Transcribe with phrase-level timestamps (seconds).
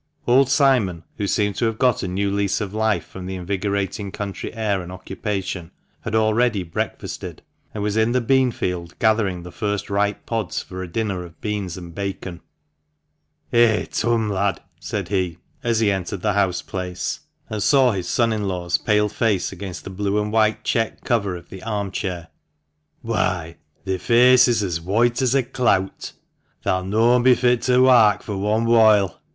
[0.25, 4.11] Old Simon, who seemed to have got a new lease of life from the invigorating
[4.11, 5.69] country air and occupation,
[6.01, 10.81] had already breakfasted, and was in the bean field gathering the first ripe pods for
[10.81, 12.41] a dinner of beans and bacon.
[13.53, 18.33] "Eh, Turn, lad," said he, as he entered the house place, and saw his son
[18.33, 22.29] in law's pale face against the blue and white check cover of the arm chair,"
[23.05, 23.53] whoi,
[23.85, 26.13] thi feace is as whoite as a clout!
[26.63, 29.19] Tha'll noan be fit to wark fur one whoile.